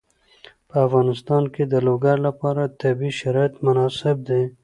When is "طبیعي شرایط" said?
2.81-3.53